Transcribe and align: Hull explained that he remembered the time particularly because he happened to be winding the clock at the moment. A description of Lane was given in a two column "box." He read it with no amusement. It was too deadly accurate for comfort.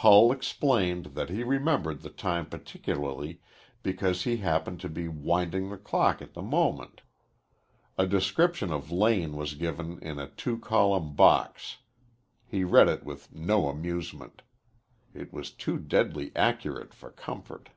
Hull 0.00 0.32
explained 0.32 1.08
that 1.14 1.28
he 1.28 1.44
remembered 1.44 2.00
the 2.00 2.08
time 2.08 2.46
particularly 2.46 3.42
because 3.82 4.22
he 4.24 4.38
happened 4.38 4.80
to 4.80 4.88
be 4.88 5.08
winding 5.08 5.68
the 5.68 5.76
clock 5.76 6.22
at 6.22 6.32
the 6.32 6.40
moment. 6.40 7.02
A 7.98 8.06
description 8.06 8.72
of 8.72 8.90
Lane 8.90 9.36
was 9.36 9.52
given 9.52 9.98
in 9.98 10.18
a 10.18 10.26
two 10.30 10.56
column 10.58 11.14
"box." 11.14 11.76
He 12.46 12.64
read 12.64 12.88
it 12.88 13.04
with 13.04 13.34
no 13.34 13.68
amusement. 13.68 14.40
It 15.12 15.34
was 15.34 15.50
too 15.50 15.76
deadly 15.78 16.32
accurate 16.34 16.94
for 16.94 17.10
comfort. 17.10 17.68